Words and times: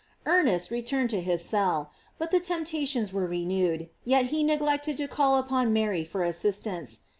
Ernest 0.25 0.71
returned 0.71 1.11
to 1.11 1.21
his 1.21 1.45
cell; 1.45 1.91
but 2.17 2.31
the 2.31 2.39
temptations 2.39 3.13
were 3.13 3.27
renewed, 3.27 3.87
yet 4.03 4.25
he 4.33 4.41
neglected 4.41 4.97
to 4.97 5.07
call 5.07 5.37
upon 5.37 5.71
Mary 5.71 6.03
for 6.03 6.23
assistance. 6.23 7.01